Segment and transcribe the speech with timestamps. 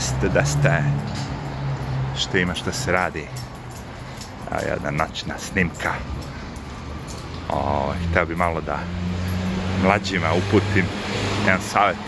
[0.00, 0.82] jeste da ste
[2.16, 3.26] Što ima, što se radi.
[4.50, 5.92] A jedna noćna snimka.
[7.48, 8.78] O, htio bi malo da
[9.84, 10.84] mlađima uputim
[11.46, 11.98] jedan savjet.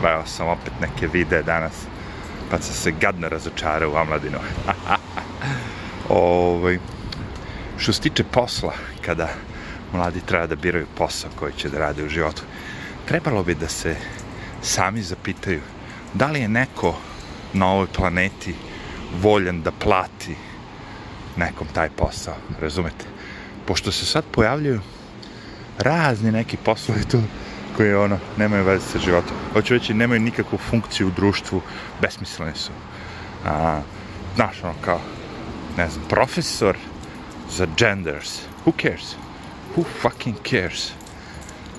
[0.00, 1.72] Gledao sam opet neke videe danas,
[2.50, 4.38] pa sam se gadno razočarao u omladinu.
[6.08, 6.78] ovaj,
[7.78, 8.72] što se tiče posla,
[9.04, 9.28] kada
[9.92, 12.42] mladi treba da biraju posao koji će da rade u životu,
[13.06, 13.96] trebalo bi da se
[14.62, 15.60] sami zapitaju
[16.14, 16.96] da li je neko
[17.52, 18.54] na ovoj planeti
[19.22, 20.36] voljen da plati
[21.36, 23.04] nekom taj posao, razumete?
[23.66, 24.80] Pošto se sad pojavljuju
[25.78, 27.22] razni neki poslovi tu
[27.76, 29.36] koji ono, nemaju veze sa životom.
[29.52, 31.60] Hoću reći, nemaju nikakvu funkciju u društvu,
[32.00, 32.70] besmisleni su.
[33.46, 33.80] A,
[34.34, 35.00] znaš, ono kao,
[35.76, 36.76] ne znam, profesor
[37.50, 38.40] za genders.
[38.66, 39.14] Who cares?
[39.76, 40.90] Who fucking cares?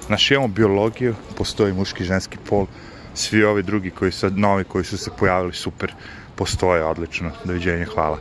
[0.08, 2.66] Znaš, imamo biologiju, postoji muški, ženski pol,
[3.13, 5.93] svi ovi drugi koji su novi, koji su se pojavili, super,
[6.36, 8.19] postoje, odlično, doviđenje, hvala.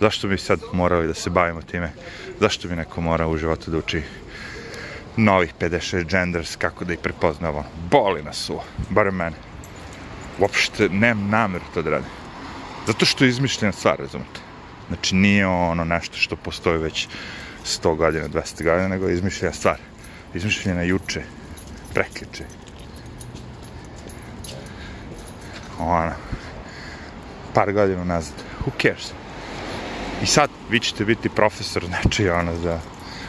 [0.00, 1.92] Zašto bi sad morali da se bavimo time?
[2.40, 4.02] Zašto bi neko morao u životu da uči
[5.16, 7.64] novih 56 genders, kako da ih prepoznamo?
[7.90, 8.58] Boli nas u,
[8.90, 9.36] bar mene.
[10.38, 12.10] Uopšte, nemam nameru to da radim.
[12.86, 14.40] Zato što je izmišljena stvar, razumete?
[14.88, 17.08] Znači, nije ono nešto što postoji već
[17.64, 19.78] 100 godina, 200 godina, nego je izmišljena stvar.
[20.34, 21.22] Izmišljena juče,
[21.94, 22.61] preključe.
[25.82, 26.12] Ono,
[27.54, 28.34] par godina nazad.
[28.64, 29.12] Who cares?
[30.22, 32.78] I sad vi ćete biti profesor, znači ono, za,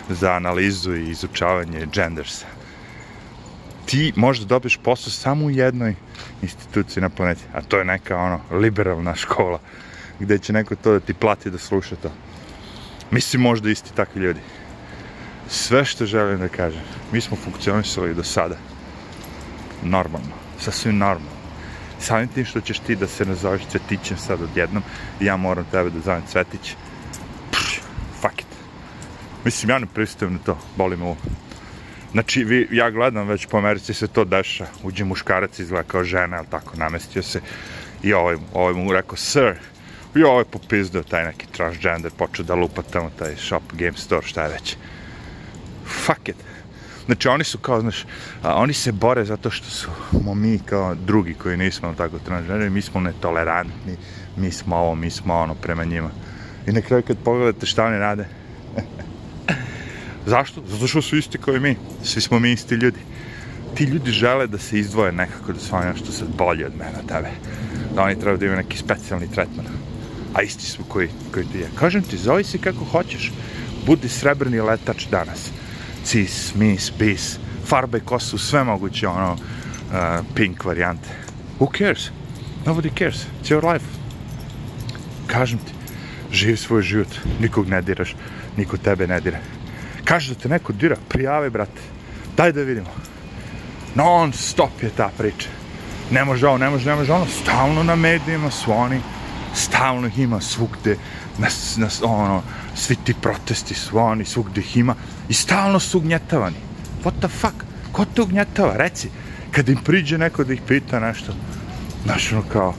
[0.10, 2.46] za analizu i izučavanje gendersa.
[3.86, 5.96] Ti možda dobiješ posao samo u jednoj
[6.42, 9.60] instituciji na planeti, a to je neka ono liberalna škola
[10.20, 12.12] gde će neko to da ti plati da sluša to.
[13.12, 14.40] Mislim možda isti takvi ljudi.
[15.48, 16.82] Sve što želim da kažem,
[17.12, 18.58] mi smo funkcionisali do sada.
[19.84, 21.33] Normalno, sasvim normalno.
[22.04, 24.84] Samim tim što ćeš ti da se nazoveš Cvetićem sad odjednom,
[25.20, 26.76] ja moram tebe da zovem Cvetić.
[27.52, 27.80] Pff,
[28.22, 28.48] fuck it.
[29.46, 31.18] Mislim, ja ne pristajem na to, boli me ovo.
[32.12, 34.66] Znači, vi, ja gledam već po Americi se to deša.
[34.84, 37.42] Uđe muškarac, izgleda kao žena, ali tako, namestio se.
[38.04, 39.56] I ovaj, ovaj mu rekao, sir,
[40.16, 44.44] i ovaj popizdao taj neki transgender, počeo da lupa tamo taj shop, game store, šta
[44.44, 44.76] je već.
[45.86, 46.36] Fuck it.
[47.06, 48.06] Znači, oni su kao, znaš,
[48.44, 49.90] a, oni se bore zato što su
[50.36, 53.98] mi kao drugi koji nismo tako transgender, mi smo netolerantni,
[54.38, 56.10] mi smo ovo, mi smo ono prema njima.
[56.68, 58.26] I na kraju kad pogledate šta oni rade,
[60.26, 60.64] Zašto?
[60.68, 61.76] Zato što su isti kao i mi.
[62.04, 63.00] Svi smo mi isti ljudi.
[63.76, 67.00] Ti ljudi žele da se izdvoje nekako, da su oni nešto sad bolji od mene,
[67.00, 67.30] od tebe.
[67.96, 69.66] Da oni treba da imaju neki specijalni tretman.
[70.34, 71.70] A isti smo koji, koji ti je.
[71.80, 73.32] Kažem ti, zove se kako hoćeš.
[73.86, 75.52] Budi srebrni letač danas.
[76.06, 81.10] Cis, mis, bis, farbe kosu, sve moguće, ono, uh, pink varijante.
[81.60, 82.10] Who cares?
[82.66, 83.16] Nobody cares.
[83.16, 83.86] It's your life.
[85.28, 85.74] Kažem ti,
[86.32, 87.08] živi svoj život.
[87.40, 88.16] Nikog ne diraš,
[88.58, 89.40] niko tebe ne dira.
[90.06, 91.82] Kaže da te neko dira, prijave, brate.
[92.38, 92.90] Daj da vidimo.
[93.96, 95.50] Non stop je ta priča.
[96.12, 97.26] Ne može ovo, ne može, ne može ono.
[97.26, 99.00] Stalno na medijima su oni.
[99.54, 100.98] Stalno ih ima svugde.
[101.38, 101.48] Na,
[101.78, 102.42] na, ono,
[102.76, 104.96] svi ti protesti su oni, svugde ih ima.
[105.30, 106.58] I stalno su ugnjetavani.
[107.04, 107.56] What the fuck?
[107.92, 108.74] Ko te ugnjetava?
[108.78, 109.10] Reci.
[109.52, 111.34] Kad im priđe neko da ih pita nešto.
[112.06, 112.74] Znaš, ono kao...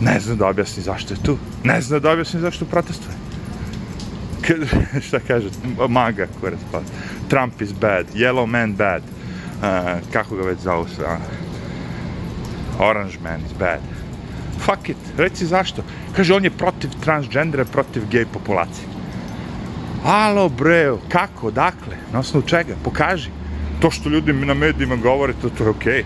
[0.00, 1.38] Ne zna da objasni zašto je tu.
[1.64, 3.14] Ne zna da objasni zašto protestuje.
[4.46, 4.58] Kad,
[5.06, 5.48] šta kaže,
[5.88, 6.80] maga kurac, pa
[7.28, 11.20] Trump is bad, yellow man bad, uh, kako ga već zovu sve, uh,
[12.78, 13.80] orange man is bad.
[14.64, 15.82] Fuck it, reci zašto.
[16.16, 18.88] Kaže, on je protiv transgendera, protiv gej populacije.
[20.04, 23.30] Alo, bre, kako, dakle, na osnovu čega, pokaži.
[23.80, 26.02] To što ljudi na medijima govore, to, to je okej.
[26.02, 26.04] Okay.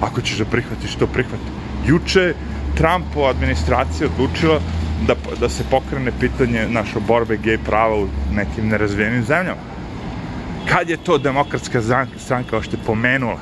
[0.00, 1.44] Ako ćeš da prihvatiš, to prihvati.
[1.86, 2.34] Juče
[2.76, 4.60] Trumpova administracija odlučila
[5.06, 9.60] da, da se pokrene pitanje naše borbe gej prava u nekim nerazvijenim zemljama.
[10.68, 11.82] Kad je to demokratska
[12.16, 13.38] stranka ošte pomenula?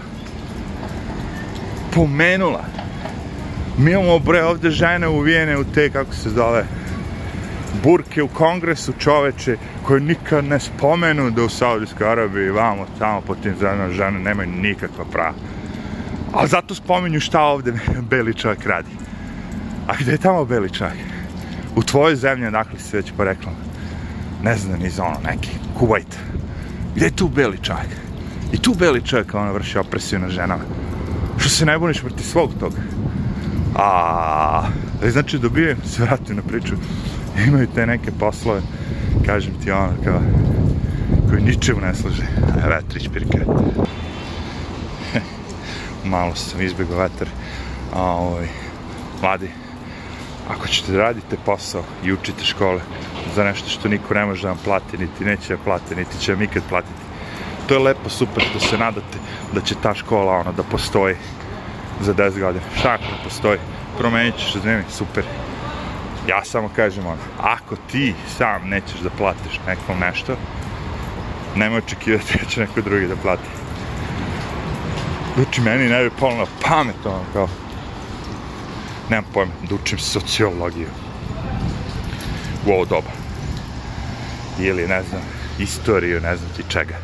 [1.95, 2.80] Pomenula.
[3.81, 6.65] Mi imamo bre ovde žene uvijene u te, kako se zove,
[7.83, 9.57] burke u kongresu čoveče
[9.87, 14.51] koje nikad ne spomenu da u Saudijskoj Arabiji vamo tamo po tim zemljama žene nemaju
[14.51, 15.35] nikakva prava.
[16.33, 17.73] Ali zato spominju šta ovde
[18.11, 18.91] beli čovjek radi.
[19.87, 21.11] A gde je tamo beli čovjek?
[21.77, 23.53] u tvojoj zemlji, odakle si već porekla.
[24.43, 26.15] ne znam, iz ono, neki, Kuwait.
[26.95, 27.91] Gdje je tu beli čovjek?
[28.53, 30.65] I tu beli čovjek, ono, vrši opresiju na ženama.
[31.39, 32.77] Što se ne buniš proti svog toga?
[33.75, 34.63] A,
[35.03, 36.75] e, znači, dobijem, se vratim na priču,
[37.47, 38.61] imaju te neke poslove,
[39.27, 40.21] kažem ti ono, kao,
[41.29, 42.23] koji ničemu ne služe.
[42.65, 43.39] A vetrić pirke.
[46.05, 47.29] Malo sam izbjegao vetar.
[47.95, 48.47] A, ovaj,
[49.23, 49.51] mladi,
[50.49, 52.81] ako ćete da radite posao i učite škole
[53.35, 56.33] za nešto što niko ne može da vam plati, niti neće da plati, niti će
[56.33, 57.01] vam ikad platiti,
[57.67, 59.19] to je lepo, super, što se nadate
[59.55, 61.15] da će ta škola ono, da postoji
[62.01, 62.65] za 10 godina.
[62.79, 63.59] Šta ako postoji?
[63.99, 65.25] Promenit ćeš zanimljiv, super.
[66.29, 70.37] Ja samo kažem ono, ako ti sam nećeš da platiš nekom nešto,
[71.57, 73.49] nemoj očekivati da će neko drugi da plati.
[75.43, 77.49] Uči meni ne bi polno pamet, ono, kao,
[79.11, 80.89] nemam pojma, da učim sociologiju
[82.67, 83.11] u ovo doba.
[84.59, 85.23] Ili, ne znam,
[85.59, 86.97] istoriju, ne znam ti čega.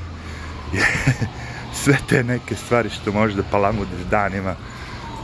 [1.82, 4.54] Sve te neke stvari što možeš da palamudiš danima,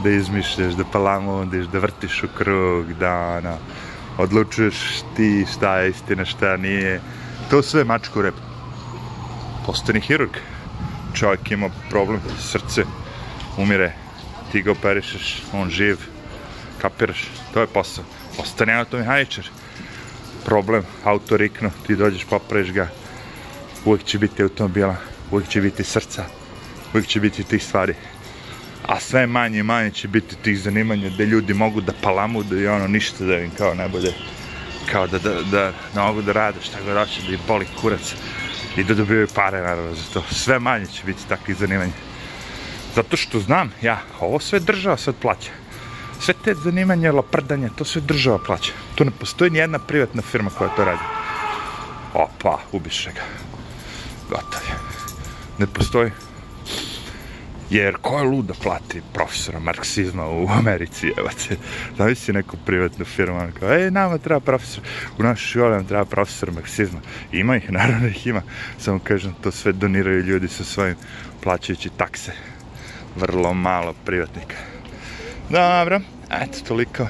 [0.03, 3.57] da izmišljaš, da palamudiš, da vrtiš u krug, da, ono,
[4.17, 4.75] odlučuješ
[5.15, 7.01] ti šta je istina, šta nije.
[7.49, 8.35] To sve mačku rep.
[9.65, 10.31] Postani hirurg.
[11.13, 12.83] Čovjek ima problem, srce,
[13.57, 13.93] umire,
[14.51, 15.97] ti ga operišeš, on živ,
[16.81, 18.03] kapiraš, to je posao.
[18.37, 19.49] Ostani automehaničar.
[20.45, 22.87] Problem, auto rikno, ti dođeš, popraviš ga,
[23.85, 24.95] uvijek će biti automobila,
[25.31, 26.25] uvijek će biti srca,
[26.93, 27.95] uvijek će biti tih stvari.
[28.87, 32.67] A sve manje i manje će biti tih zanimanja gde ljudi mogu da palamudu i
[32.67, 34.13] ono ništa da im kao ne bude
[34.91, 38.15] kao da, da, da da mogu da rade šta god hoće da im boli kurac
[38.77, 40.23] i da dobijaju pare naravno za to.
[40.31, 41.91] Sve manje će biti takvih zanimanja.
[42.95, 45.51] Zato što znam, ja, ovo sve država sad plaća.
[46.19, 48.71] Sve te zanimanja, loprdanje, to sve država plaća.
[48.95, 51.03] Tu ne postoji ni jedna privatna firma koja to radi.
[52.13, 53.21] Opa, ubiše ga.
[54.29, 54.75] Gotov je.
[55.57, 56.11] Ne postoji.
[57.73, 61.57] Jer ko je lud da plati profesora marksizma u Americi, evo te.
[61.95, 64.83] Znavi neku privatnu firmu, ono kao, ej, nama treba profesor,
[65.19, 66.99] u našoj školi nam treba profesor marksizma.
[67.31, 68.41] Ima ih, naravno ih ima.
[68.77, 70.95] Samo kažem, to sve doniraju ljudi sa svojim
[71.43, 72.31] plaćajući takse.
[73.15, 74.55] Vrlo malo privatnika.
[75.49, 77.07] Dobro, eto, toliko.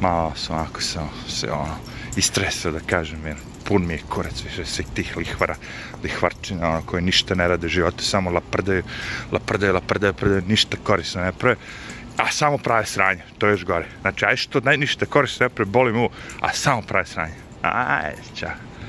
[0.00, 1.76] Malo sam, ako sam se, ono,
[2.16, 3.36] istresao da kažem, jer
[3.68, 5.56] pun mi je kurac više svih tih lihvara,
[6.02, 8.82] lihvarčina, ono, koje ništa ne rade životu, samo laprdaju,
[9.32, 11.56] laprdaju, laprdaju, laprdaju, ništa korisno ne prave,
[12.16, 13.86] a samo prave sranje, to je još gore.
[14.00, 16.08] Znači, aj što naj, ništa korisno ne prave, boli mu,
[16.40, 17.34] a samo prave sranje.
[17.62, 18.67] Aj, čao.